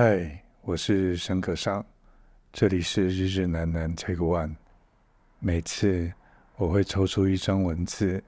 [0.00, 1.84] 嗨，我是沈可尚，
[2.52, 4.54] 这里是日日难难 Take One。
[5.40, 6.12] 每次
[6.54, 8.22] 我会抽出一张文字，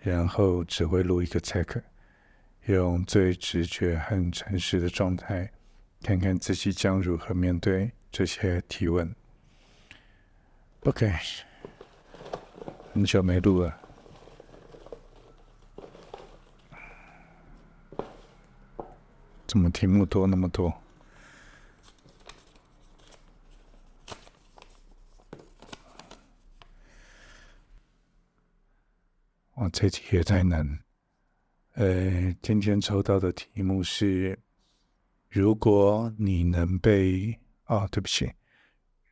[0.00, 1.82] 然后只会录一个 take，
[2.64, 5.52] 用最直觉和诚实的状态，
[6.00, 9.14] 看看自己将如何面对这些提问。
[10.84, 11.12] OK，
[12.94, 13.78] 很久没录了。
[19.46, 20.72] 怎么题目多那么多？
[29.70, 30.78] 这题也太难。
[31.74, 34.38] 呃，今天抽到的题目是：
[35.28, 37.38] 如果你能被……
[37.64, 38.30] 啊，对不起，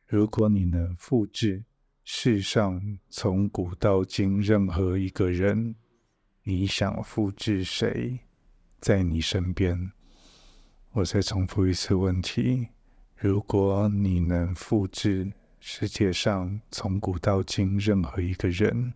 [0.05, 1.63] 如果你能复制
[2.03, 5.75] 世上从古到今任何一个人，
[6.43, 8.19] 你想复制谁
[8.79, 9.91] 在你身边？
[10.91, 12.67] 我再重复一次问题：
[13.15, 18.93] 如果你能复制世界上从古到今任何一个人，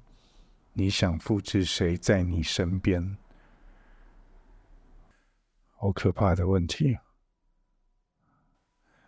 [0.77, 3.17] 你想复制谁在你身边？
[5.77, 6.97] 好可怕的问题！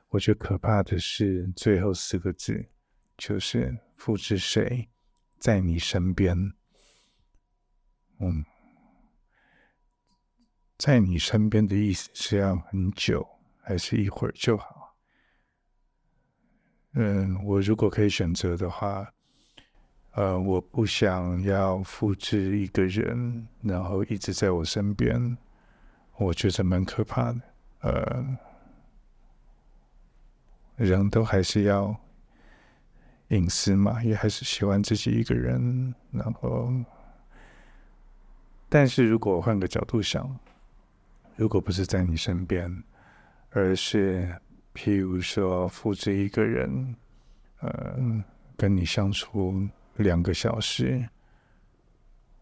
[0.07, 2.69] 我觉得可怕的是最后四个字，
[3.17, 4.87] 就是复制谁
[5.37, 6.37] 在你身边。
[8.19, 8.45] 嗯。
[10.77, 13.27] 在你身边的意思是要很久，
[13.61, 14.95] 还是一会儿就好？
[16.93, 19.13] 嗯，我如果可以选择的话，
[20.17, 25.37] 呃，我不想要复制一个人，然后一直在我身边，
[26.17, 27.41] 我觉得蛮可怕的。
[27.81, 28.37] 呃，
[30.75, 31.95] 人都还是要
[33.27, 35.93] 隐私嘛，也还是喜欢自己一个人。
[36.09, 36.73] 然后，
[38.67, 40.35] 但是如果换个角度想。
[41.35, 42.83] 如果不是在你身边，
[43.51, 44.35] 而是
[44.73, 46.95] 譬如说复制一个人，
[47.59, 48.23] 呃，
[48.57, 51.07] 跟你相处两个小时，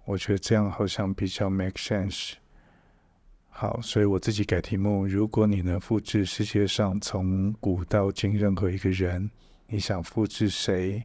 [0.06, 2.34] 我觉得这样好像比较 make sense。
[3.50, 9.32] 好，所以我自己改题目：如果你能复制世界上从古到今任何一个人，
[9.68, 11.04] 你想复制谁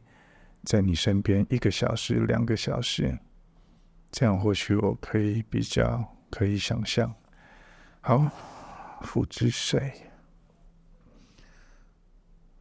[0.63, 3.17] 在你身边一个小时、两个小时？
[4.11, 7.13] 这样或许我可以比较可以想象。
[8.01, 8.29] 好，
[9.01, 9.93] 复制谁？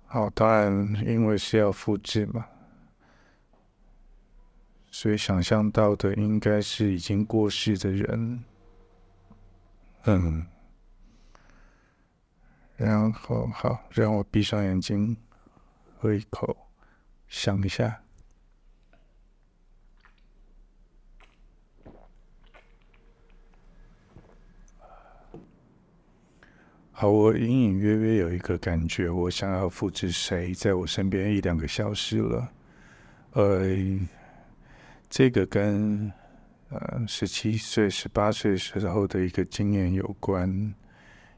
[0.06, 2.46] 好，当然，因为是要复制嘛，
[5.00, 8.44] 所以想象到的应该是已经过世的人。
[10.04, 10.44] 嗯，
[12.76, 15.16] 然后好，让我闭上眼睛，
[15.96, 16.54] 喝一口，
[17.28, 18.02] 想一下。
[26.92, 32.52] 好，我隐隐约约有一个感觉，我想要复制谁在我身边一两个小时了。
[33.32, 33.60] 呃，
[35.10, 36.10] 这个跟
[36.68, 40.72] 呃十七岁、十八岁时候的一个经验有关。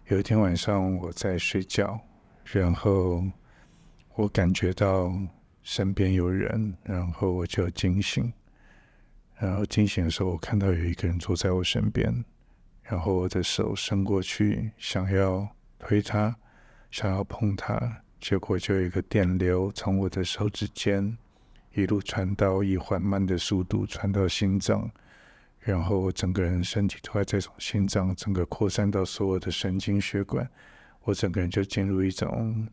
[0.08, 1.98] 有一天晚上我在睡觉，
[2.44, 3.24] 然后
[4.14, 5.10] 我感觉到
[5.62, 8.30] 身边有人，然后我就惊醒。
[9.38, 12.24] 然后惊醒的时候，我看到有一个人坐在我身边。
[12.82, 16.36] 然后我的手伸过去，想要推他，
[16.90, 21.16] 想要碰他，结果就有一个电流从我的手指尖
[21.74, 24.90] 一路传到，以缓慢的速度传到心脏，
[25.60, 30.48] 然后整个人身体都在从心脏整个扩散到所有的神经血管，
[31.02, 32.68] 我整个人就进入一种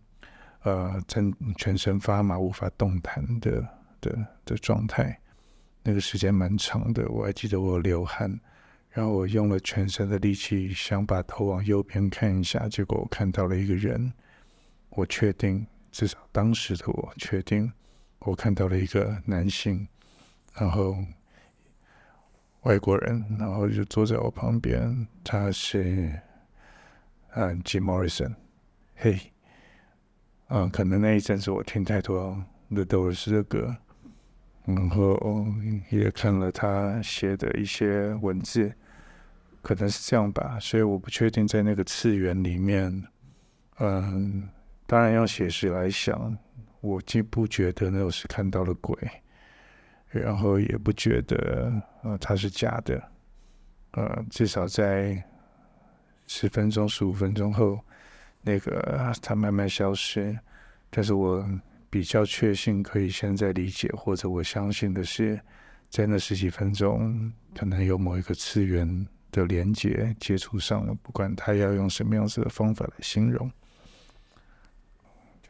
[0.63, 3.67] 呃，全全身发麻、无法动弹的
[4.01, 5.19] 的的状态。
[5.83, 8.39] 那个时间蛮长的，我还记得我流汗。
[8.91, 14.11] 然后我用了全身的力气，想把头往右边看一下，结果我看到了一个人。
[14.89, 17.71] 我确定，至少当时的我确定，
[18.19, 19.87] 我看到了一个男性，
[20.55, 20.97] 然后
[22.63, 25.07] 外国人，然后就坐在我旁边。
[25.23, 26.19] 他是
[27.33, 28.35] 嗯，Jim Morrison。
[28.95, 29.31] 嘿，
[30.49, 33.77] 嗯，可能那一阵子我听太多 The Doors 的歌。
[34.65, 35.17] 然后
[35.89, 38.71] 也看了他写的一些文字，
[39.63, 40.59] 可能是这样吧。
[40.59, 43.07] 所以我不确定在那个次元里面，
[43.79, 44.47] 嗯，
[44.85, 46.37] 当然用写实来想，
[46.81, 48.95] 我既不觉得那是看到了鬼，
[50.09, 51.71] 然后也不觉得
[52.03, 53.01] 呃它是假的，
[53.91, 55.23] 呃，至少在
[56.27, 57.79] 十分钟、十五分钟后，
[58.41, 60.37] 那个它慢慢消失，
[60.89, 61.43] 但是我。
[61.91, 65.41] 比较确信可以现在理解，或者我相信的是，
[65.89, 73.51] 在那十几分钟，可能有某一个次元的连接接触上了，不管他要用什么样子的方法来形容。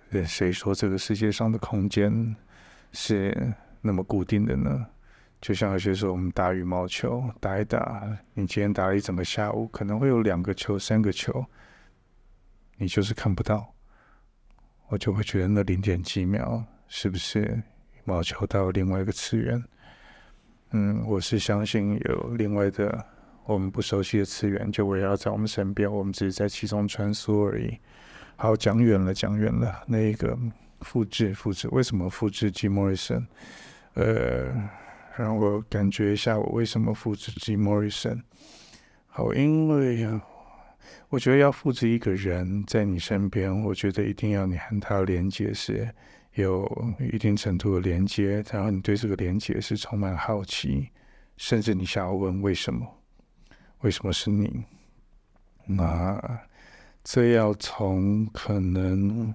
[0.09, 2.35] 对谁说这个世界上的空间
[2.91, 4.87] 是那么固定的呢？
[5.39, 11.45] 就像有些时候我们打羽毛球，打一打，你今天打了一整个下午，可能会有两个球、三个球，
[12.77, 13.73] 你就是看不到。
[14.87, 17.41] 我就会觉得那零点几秒，是不是
[17.93, 19.63] 羽毛球到另外一个次元？
[20.71, 23.05] 嗯，我是相信有另外的
[23.45, 27.77] 我们不熟悉的次元，就围绕在我们身边，我们只是在其中穿梭而已。
[28.41, 29.83] 好，讲远了，讲远了。
[29.85, 30.37] 那一个
[30.79, 33.25] 复制，复制，为什么复制 Jim Morrison？
[33.95, 34.69] 呃。
[35.17, 38.21] 让我感觉一下，我为什么复制 Jim Morrison？
[39.07, 40.23] 好，因为啊，
[41.09, 45.93] 我觉得要复制一个人在你身边，我觉得一定要你和他连接是
[46.35, 46.65] 有
[47.11, 50.87] 一定程度的连接，然后你对这个连接是充满好奇，
[51.35, 52.87] 甚至你想要问为什么？
[53.81, 54.63] 为什么是你？
[55.65, 56.17] 那
[57.11, 59.33] 这要从可能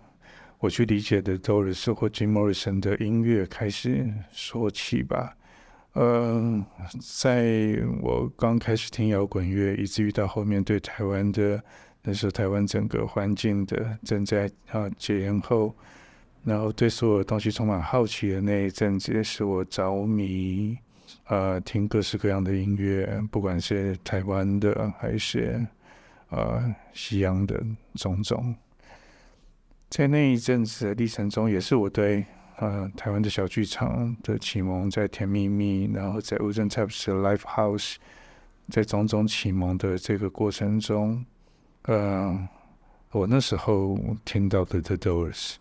[0.61, 5.37] 我去理解的 Doris 或 Jim Morrison 的音乐开始说起吧。
[5.94, 6.65] 嗯、
[7.19, 11.61] 在我刚开始听摇滚乐，以至于到后面对台湾的
[12.05, 15.75] 那时候台湾整个环境的正在啊解严后，
[16.44, 20.79] 然后对所有东西充满好奇的那一阵子，也使我着迷。
[21.26, 25.61] 呃，听各式各样的音乐，不管是台湾的还是
[26.35, 27.65] 呃西洋的
[27.95, 28.55] 种种，
[29.89, 32.27] 在那一阵子的历程中，也是我对。
[32.59, 37.97] 呃，台湾的小剧场的启蒙，在甜蜜蜜，然后在 Wooden Taps Live House，
[38.69, 41.27] 在种种启蒙的这个过程中，
[41.83, 42.49] 呃，
[43.11, 45.57] 我那时候听到的 The Doors，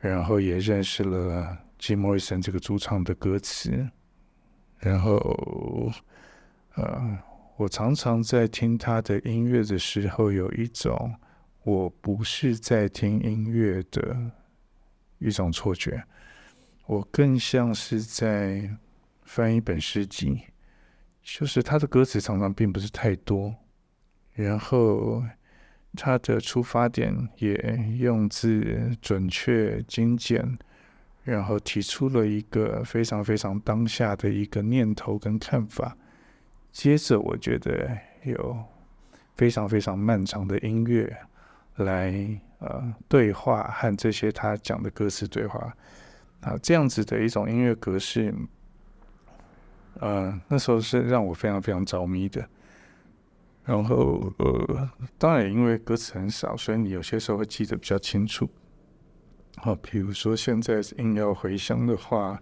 [0.00, 3.88] 然后也认识了 Jim Morrison 这个主唱的歌词，
[4.80, 5.92] 然后，
[6.74, 7.16] 呃，
[7.56, 11.14] 我常常在听他的音乐的时候，有一种
[11.64, 14.32] 我不是在听音乐的。
[15.24, 16.02] 一种错觉，
[16.84, 18.68] 我更像是在
[19.22, 20.36] 翻一本诗集，
[21.22, 23.54] 就是他的歌词常常并不是太多，
[24.32, 25.22] 然后
[25.94, 27.54] 他的出发点也
[28.00, 30.58] 用字准确精简，
[31.22, 35.96] 然后提出了一个非常非常当下的一个念头跟看法，
[36.72, 38.56] 接着我觉得有
[39.36, 41.16] 非常非常漫长的音乐
[41.76, 42.40] 来。
[42.64, 45.74] 呃，对话和这些他讲的歌词对话，
[46.42, 48.32] 啊，这样子的一种音乐格式，
[49.94, 52.48] 呃，那时候是让我非常非常着迷的。
[53.64, 54.88] 然后，呃，
[55.18, 58.48] 当然因为歌词很少，所以你有些时候会记得比较清楚。
[59.56, 62.40] 好，比如说现在是硬要回想的话，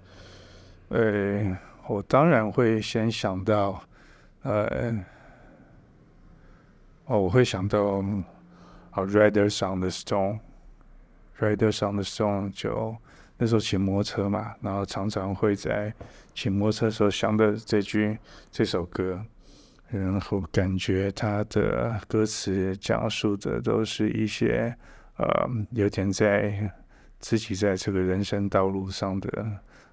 [0.89, 1.57] 呃，
[1.89, 3.83] 我当然会先想到，
[4.43, 4.93] 呃，
[7.07, 8.03] 哦，我会想到。
[8.93, 12.97] 好，Riders on the Storm，Riders on the Storm 就
[13.39, 15.95] 那时候骑摩托车嘛，然后常常会在
[16.35, 18.19] 骑摩托车的时候想的这句
[18.51, 19.25] 这首歌，
[19.87, 24.77] 然后感觉他的歌词讲述的都是一些
[25.19, 26.69] 呃，有点在
[27.21, 29.47] 自己在这个人生道路上的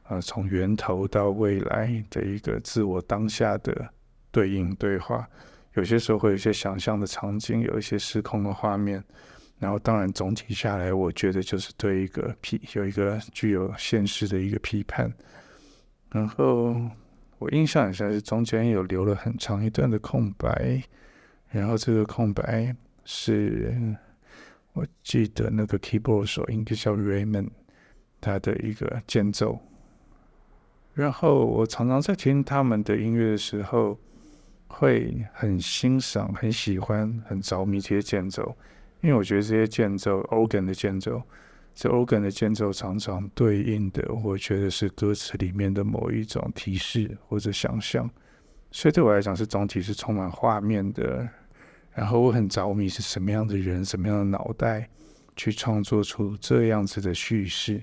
[0.08, 3.88] 呃，从源头到未来的一个自我当下的
[4.38, 5.28] 对应对话。
[5.74, 9.04] 有些时候会有一些想象的场景，有一些失控的画面，
[9.58, 15.12] 然后当然总体下来，我觉得就是对一个批有一个具有现实的一个批判。
[16.12, 16.76] 然后
[17.40, 20.84] 我印象很深是中间有留了很长一段的空白，
[21.50, 23.76] 然后这个空白是
[24.74, 27.50] 我记得那个 keyboard 手应该叫 Raymond
[28.22, 29.60] 他的一个间奏。
[30.94, 33.98] 然后我常常在听他们的音乐的时候。
[34.68, 38.56] 会很欣赏、很喜欢、很着迷这些间奏，
[39.02, 41.22] 因为我觉得这些间奏，organ 的建奏，
[41.74, 48.10] 这 organ 的建奏常常对应的，我觉得是歌词里面的某一种提示或者想象，
[48.72, 51.28] 所以对我来讲是总体是充满画面的。
[51.94, 54.88] 然后我很着迷是什么样的人、什么样的脑袋
[55.36, 57.82] 去创作出这样子的叙事。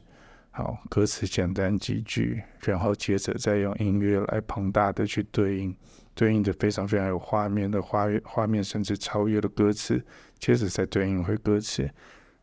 [0.53, 5.75] 好，歌词简单几句，然后接着再用音乐来庞大的去对应。
[6.15, 10.01] 对应的非常非常有画面的画画面，甚至超越了歌词，
[10.39, 11.91] 接着再对应回歌词，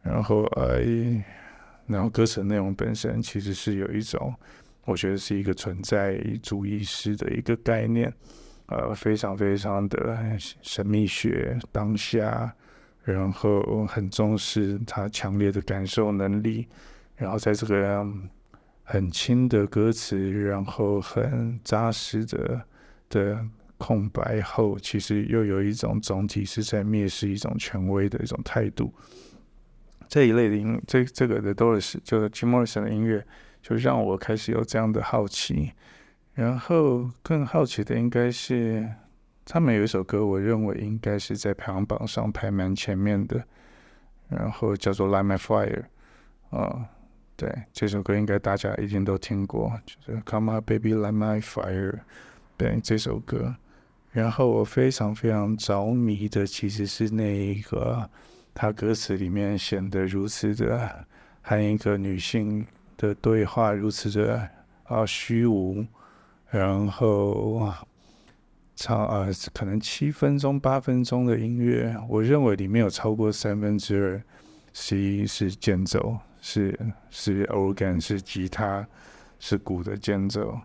[0.02, 0.82] 然后呃，
[1.88, 4.36] 然后歌词内容本身其实是有一种，
[4.84, 8.14] 我觉得是一个存在主义式的一个概念，
[8.66, 12.54] 呃，非常非常的神秘学当下，
[13.04, 16.68] 然后很重视他强烈的感受能力，
[17.16, 18.06] 然后在这个
[18.84, 22.62] 很轻的歌词，然后很扎实的
[23.08, 23.48] 的。
[23.82, 28.94] 空白后，其实又有一种总体是在蔑视一种权威的一种态度。
[30.08, 33.26] 这一类的音，这这个的都是就是 Jim Morrison 的音乐，
[33.60, 35.72] 就让我开始有这样的好奇。
[36.36, 38.88] 然后更好奇的应该是，
[39.46, 43.44] 他们有一首歌，我认为应该是在排行榜上排蛮前面的，
[44.30, 45.86] 然后叫做《Light My Fire》
[46.58, 46.86] 啊，
[47.36, 51.92] 对，这首歌应该大家一定都听过，就是《Come On Baby Light My Fire》，
[52.58, 53.56] 对，这首歌。
[54.12, 58.10] 然后我非常非常着迷的其实是那一个，
[58.54, 61.06] 他歌词里面显得如此的
[61.42, 62.66] 和一个女性
[62.98, 64.50] 的对话如此的
[64.84, 65.86] 啊虚无。
[66.50, 67.82] 然后啊
[68.76, 74.22] 唱啊，可能七分钟、八分钟的音乐，我认为里面有超过三分之二
[74.74, 76.78] 是是间奏，是
[77.10, 78.86] 是 organ，是吉他，
[79.40, 80.60] 是鼓的间奏。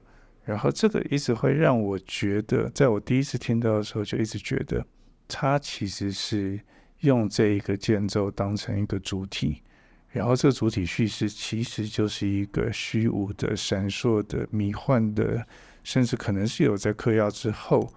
[0.46, 4.82] 然后这个一直会让我觉得，在我第一次听到的时候，就一直觉得
[5.28, 6.58] 它其实是
[7.00, 9.62] 用这一个间奏当成一个主体，
[10.08, 15.46] 然后这个主体叙事其实就是一个虚无的、闪烁的、迷幻的。
[15.86, 17.88] 甚至可能是有在嗑药之后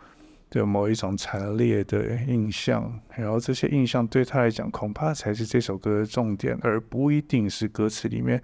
[0.51, 8.39] 的某一种惨烈的印象，然后这些印象对他来讲，恐怕才是这首歌的重点，而不一定是歌词里面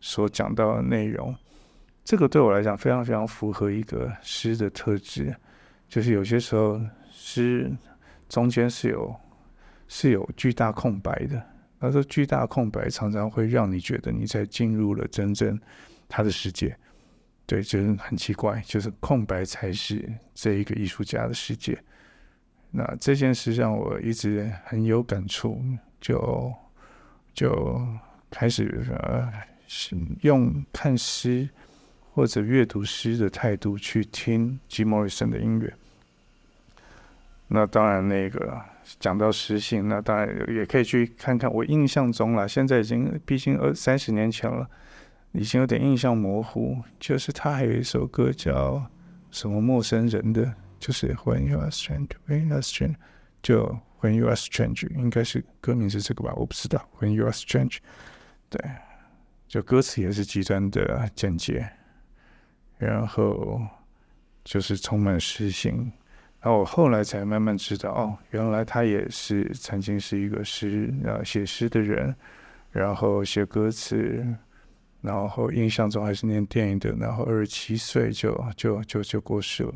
[0.00, 1.32] 所讲到的内容。
[2.08, 5.36] 这个对我来讲非常非常符合一个诗的特质，
[5.90, 6.80] 就是有些时候
[7.12, 7.70] 诗
[8.30, 9.14] 中间是有
[9.88, 11.44] 是有巨大空白的，
[11.78, 15.60] 而这巨大空白常常会让你觉得你才进入了真正
[16.08, 16.74] 他的世界。
[17.44, 21.78] 对，就是很奇怪，就是空白才是这一个艺术家的世界。
[22.70, 25.62] 那这件事让我一直很有感触，
[26.00, 26.50] 就
[27.34, 27.86] 就
[28.30, 29.30] 开始呃，
[30.22, 31.46] 用看诗
[32.18, 35.72] 或者阅读诗的态度去听 Jim Morrison 的音乐。
[37.46, 38.60] 那当然，那个
[38.98, 41.48] 讲到诗性，那当然也可以去看看。
[41.48, 44.68] 我印象中啦，现在已经毕竟二三十年前了。
[45.30, 48.84] 已经有点印象模糊，就是他还有一首歌叫
[49.30, 52.96] 什么陌生人的，就是 When You Are Strange，When You Are Strange，
[53.40, 56.32] 就 When You Are Strange，应该是歌名是这个吧？
[56.34, 56.84] 我不知道。
[56.98, 57.76] When You Are Strange，
[58.50, 58.60] 对，
[59.46, 61.70] 就歌词也是极端的简洁，
[62.78, 63.60] 然后
[64.44, 65.92] 就是充满诗性。
[66.40, 72.14] 然后我后来才慢慢知道，哦，原来他也是曾经是一个诗呃写诗的人，
[72.70, 74.24] 然后写歌词。
[75.00, 79.72] 然后印象中还是念电影的，然后二十七岁就就就就过世了。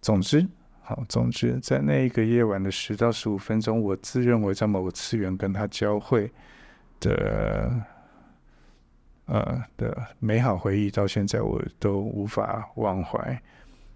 [0.00, 0.46] 总之，
[0.80, 6.32] 好，总之在那一个夜晚的十到十五分钟，我自认为在某个次元跟他交汇
[6.98, 7.70] 的，
[9.26, 13.40] 呃的美好回忆，到现在我都无法忘怀。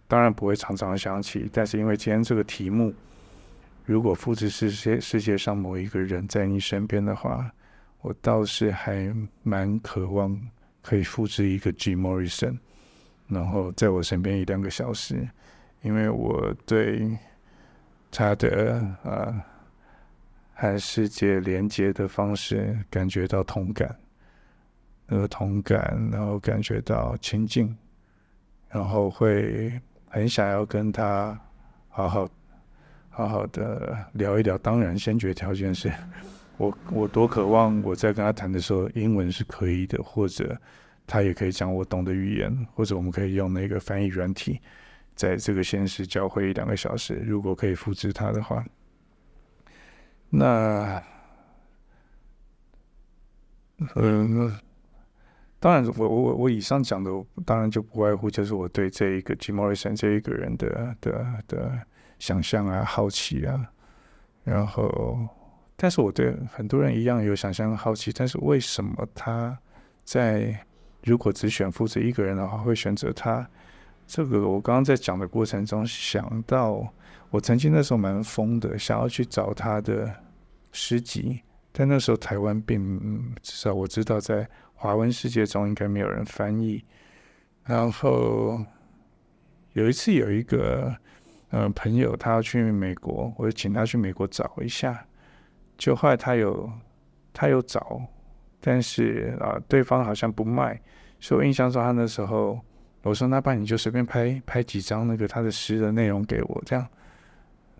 [0.06, 2.92] 当然不会常常想起，但是因为今天这个题目，
[3.84, 7.50] 如果复制世界世界上某一个人在你身边的话。
[8.02, 10.34] 我倒是还蛮渴望
[10.80, 12.56] 可以复制一个 Jim Morrison，
[13.28, 15.28] 然后在我身边一两个小时，
[15.82, 17.14] 因为我对
[18.10, 19.44] 他的啊
[20.54, 23.94] 和世界连接的方式感觉到同感，
[25.10, 27.76] 那个同感，然后感觉到亲近，
[28.68, 29.72] 然后会
[30.08, 31.36] 很想要跟他
[31.88, 32.28] 好好
[33.08, 34.56] 好好的聊一聊。
[34.58, 35.92] 当然，先决条件是。
[36.58, 40.54] 我我多渴望我在跟他谈的时候，英文是可以的，或者
[41.06, 44.60] 他也可以讲我懂的语言，或者我们可以用那个翻译软体，
[45.14, 47.14] 在这个现实交汇一两个小时。
[47.14, 48.62] 如果可以复制他的话，
[50.28, 51.02] 那
[53.94, 54.52] 嗯，
[55.60, 57.10] 当然我我我以上讲的，
[57.46, 61.78] 当然就不外乎就是我对这一个 Jim Morrison 这一个人的的的
[62.18, 63.70] 想象啊、好奇啊，
[64.42, 65.28] 然后。
[65.82, 69.58] 但是我对很多人一样有想象和好奇，但是为什么他
[70.04, 70.54] 在
[71.04, 73.48] 如果只选复制一个人的话，会选择他？
[74.06, 76.86] 这个我刚刚在讲的过程中想到，
[77.30, 80.14] 我曾经那时候蛮疯的，想要去找他的
[80.70, 81.40] 诗集，
[81.72, 84.46] 但那时候台湾并至少我知道在
[84.80, 86.82] 华文世界中应该没有人翻译。
[87.66, 88.58] 然后
[89.74, 90.90] 有一次有一个
[91.50, 95.04] 嗯、呃、朋友他要去美国，我就请他去美国找一下。
[95.76, 96.72] 就后来他有，
[97.30, 98.00] 他有找，
[98.58, 100.80] 但是啊，对方好像不卖，
[101.20, 102.58] 所以我印象中他那时候，
[103.02, 106.86] 我说那不然你就随便拍拍几张那个他的诗的内容给我这样，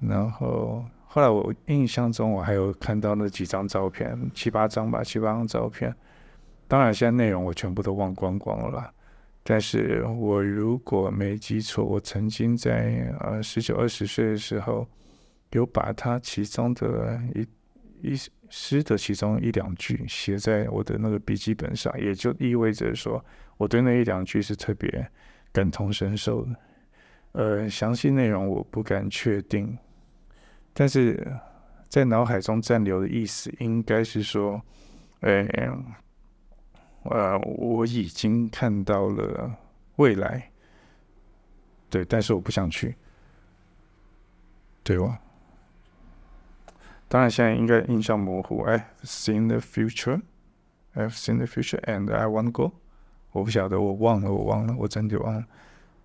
[0.00, 5.95] 然后后来我印象中我还有看到那几张照片，七八张吧，七八张照片，
[6.71, 8.93] 当然现在内容我全部都忘光光了啦，
[9.43, 14.87] 但是我如果没记错，我曾经在呃十九二十岁的时候，
[15.50, 17.47] 有把他其中的一。
[18.03, 18.17] 一
[18.49, 23.23] 诗的其中一两句写在我的那个笔记本上，也就意味着说，
[23.59, 25.07] 我对那一两句是特别
[25.53, 26.57] 感同身受的。
[27.33, 29.77] 呃，详细内容我不敢确定，
[30.73, 31.31] 但是
[31.91, 34.59] 在脑海中暂留的意思应该是说，
[35.21, 35.47] 呃，
[37.04, 39.54] 呃，我已经看到了
[39.97, 40.50] 未来，
[41.88, 42.95] 对，但是我不想去，
[44.83, 45.19] 对吧？
[47.09, 48.64] 当然，现在应该印象模糊。
[48.64, 50.21] I've seen the future,
[50.95, 52.73] I've seen the future, and I want to go。
[53.33, 55.45] 我不晓得，我忘了，我忘了，我真的忘了。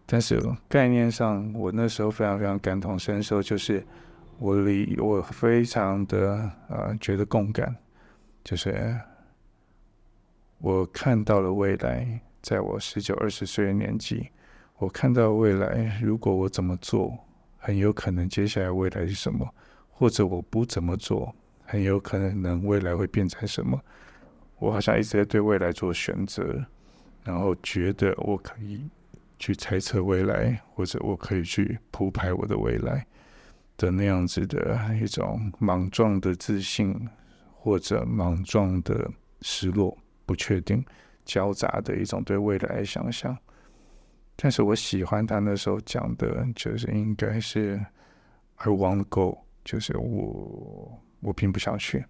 [0.08, 3.86] 但是概念上，我那时候非常非常感同身受，就是
[4.40, 7.76] 我离我非常的呃觉得共感，
[8.44, 9.00] 就是
[10.60, 14.30] 我看到了未来，在我十九二十岁的年纪，
[14.78, 17.18] 我看到未来，如果我怎么做，
[17.58, 19.48] 很有可能接下来未来是什么。
[19.98, 21.34] 或者我不怎么做，
[21.64, 23.80] 很有可能未来会变成什么？
[24.60, 26.66] 我好像一直在对未来做选择，
[27.24, 28.90] 然后觉得我可以
[29.40, 33.08] 去猜测未来，或者我可以去铺排我的未来
[33.78, 37.08] 的那样子的一种莽撞的自信，
[37.54, 39.10] 或者莽撞的
[39.42, 40.84] 失落、不确定、
[41.24, 43.38] 交杂的一种对未来的想象。
[44.36, 47.80] 但是我喜欢他那时候讲的，就是应该是
[48.56, 49.40] I want go。
[49.64, 52.06] 就是我，我并不想去。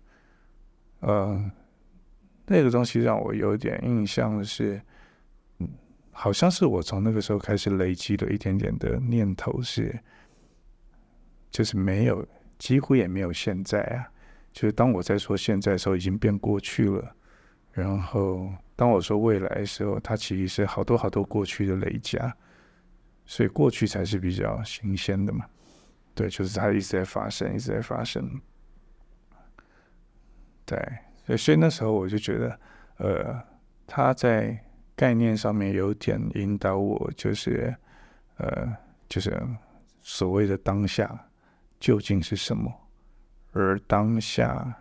[1.00, 1.52] 呃，
[2.46, 4.82] 那个东西让我有点印象是，
[5.60, 5.70] 嗯，
[6.12, 9.98] 好像是我从那个时候开始累积了一点点的念头是，
[11.50, 14.12] 就是没有，几乎也没有现在啊。
[14.52, 17.16] 就是当我在说现在的时候，已经变过去了。
[17.76, 22.34] 然后当我说未来的时候，它其实是好多好多过去的累加，
[23.26, 25.46] 所以过去才是比较新鲜的嘛。
[26.14, 28.40] 对，就是它一直在发生，一直在发生。
[30.66, 30.80] 对，
[31.26, 32.60] 所以所以那时候我就觉得，
[32.98, 33.44] 呃，
[33.86, 34.58] 他在
[34.96, 37.76] 概念上面有点引导我，就是，
[38.38, 38.74] 呃，
[39.10, 39.38] 就是
[40.00, 41.28] 所谓的当下
[41.78, 42.74] 究竟是什么，
[43.52, 44.74] 而当下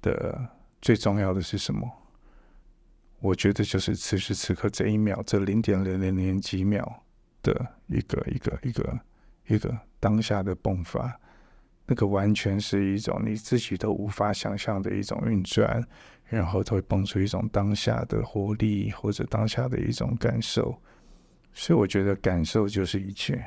[0.00, 0.48] 的
[0.80, 1.90] 最重要的是什么？
[3.20, 7.02] 我觉得就是此时此刻这一秒，这零点零零零几秒
[7.42, 9.00] 的一个一个一个
[9.46, 9.78] 一个。
[10.00, 11.18] 当下的迸发，
[11.84, 15.84] 那个完全是一种你自己都无法想象的一种运转，
[16.26, 20.80] 然后它会蹦出一种当下的活力，或者当下的一种感受。
[21.52, 23.44] 所以我觉得感受就是一切，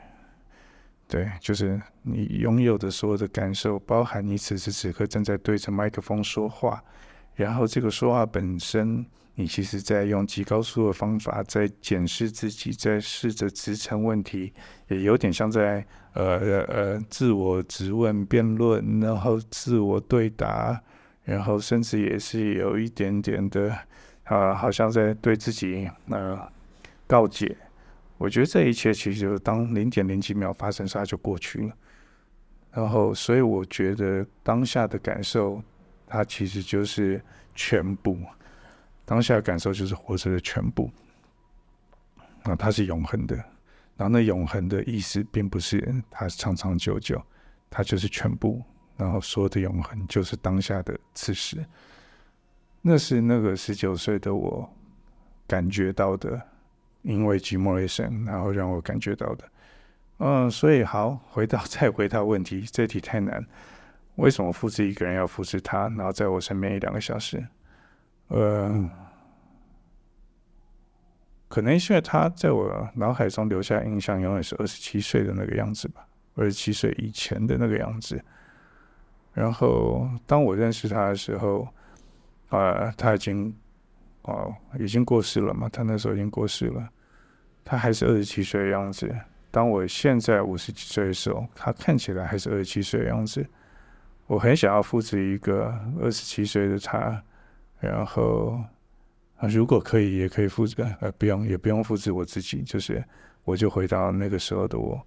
[1.07, 6.83] 对，就是你拥有的所有的感受，包含你此时此刻正在对着麦克风说话，
[7.41, 9.05] 然后这个说话本身。
[9.35, 14.53] 你其实在用极高速的方法在检视自己，在试着直陈问题，
[14.89, 20.79] 也有点像在呃呃自我质问、辩论，然后自我对答，
[21.23, 23.71] 然后甚至也是有一点点的
[24.25, 26.37] 啊、呃，好像在对自己呃
[27.07, 27.55] 告解。
[28.17, 31.71] 我觉得这一切其实就当零点零几秒发生时，它就过去了。
[32.73, 35.63] 然后，所以我觉得当下的感受，
[36.11, 37.23] 它其实就是
[37.55, 38.17] 全部。
[39.05, 40.91] 当下的感受就是活着的全部，
[42.43, 43.35] 啊，它是永恒的。
[43.97, 47.21] 然后那永恒的意思，并不是它长长久久，
[47.69, 48.61] 它就是全部。
[48.97, 51.65] 然后所有的永恒就是当下的此时。
[52.81, 54.69] 那是那个十九岁的我
[55.47, 56.41] 感觉到的，
[57.01, 59.51] 因为寂寞一生然后让我感觉到的。
[60.19, 63.45] 嗯，所以好，回到 再回到问题，这题太难。
[64.21, 67.43] 为什么复制一个人要复制他，然后在我身边一两个小时？
[68.27, 68.89] 呃，
[71.47, 76.05] 可能是因为他在我脑海中留下印象，永远是二十七岁的那个样子吧，
[76.35, 78.23] 二十七岁以前的那个样子。
[79.33, 81.67] 然后当我认识他的时候，
[82.49, 83.51] 啊、呃，他已经
[84.21, 86.87] 哦已经过世了嘛，他那时候已经过世了，
[87.65, 89.11] 他还是二十七岁的样子。
[89.49, 93.43] 当我现在五十几岁的时候，他看起来还是二十七岁的样子。
[94.31, 97.21] 我很想要复制一个二十七岁的他。
[97.81, 98.63] 然后
[99.35, 103.03] 啊，如果可以，也可以复制，呃，不用，也不用复制我自己，就是
[103.43, 105.05] 我就回到那个时候的我，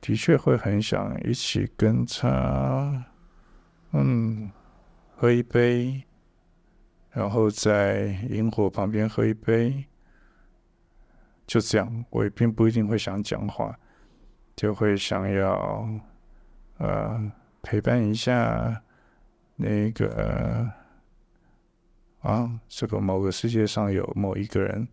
[0.00, 3.04] 的确会很想一起跟他，
[3.92, 4.50] 嗯，
[5.14, 6.02] 喝一杯，
[7.10, 9.84] 然后在萤火旁边喝一杯，
[11.46, 13.78] 就这样，我也并不一定会想讲话，
[14.56, 15.86] 就会想要，
[16.78, 17.32] 呃，
[17.68, 18.82] 陪伴一下
[19.56, 20.66] 那个。
[22.20, 24.88] 啊，这个某个世界上有某一个人，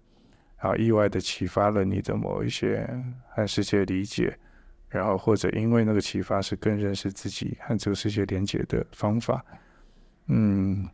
[0.58, 2.88] 啊，意外的启发了你的某一些
[3.30, 4.38] 和世界理解，
[4.90, 9.44] 然后或者因为那个启发是更认识自己和这个世界连接的方法，
[10.28, 10.88] 嗯，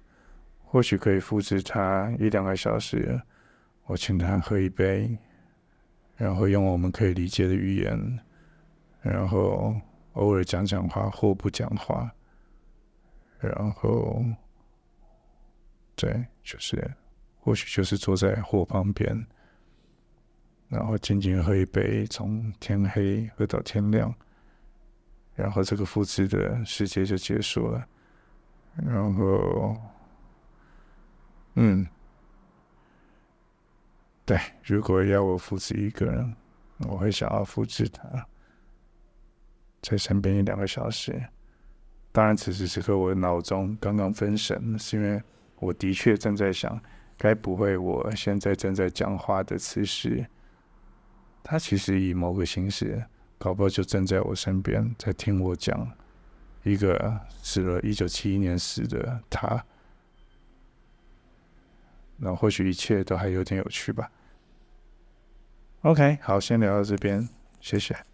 [0.63, 3.21] 或许可以复制他一两个小时，
[3.85, 5.17] 我请他喝一杯，
[6.15, 8.19] 然后用我们可以理解的语言，
[9.01, 9.75] 然后
[10.13, 12.11] 偶尔讲讲话或不讲话，
[13.39, 14.23] 然后，
[15.95, 16.93] 对，就是
[17.39, 19.25] 或许就是坐在火旁边，
[20.67, 24.13] 然后静静喝一杯，从天黑喝到天亮。
[25.33, 27.87] 然后这个复制的世界就结束了。
[28.75, 29.75] 然后，
[31.55, 31.87] 嗯，
[34.25, 36.35] 对，如果要我复制一个人，
[36.79, 38.27] 我会想要复制他，
[39.81, 41.21] 在身边一两个小时。
[42.11, 45.21] 当然，此时此刻我的脑中刚刚分神，是因为
[45.59, 46.81] 我的确正在想，
[47.17, 50.25] 该不会我现在正在讲话的此时，
[51.43, 53.05] 他其实以某个形式。
[53.43, 55.91] 搞不好就站在我身边，在听我讲
[56.61, 59.65] 一个死了一九七一年死的他，
[62.17, 64.11] 那或许一切都还有点有趣吧。
[65.81, 67.27] OK，好，先聊到这边，
[67.59, 68.10] 谢谢。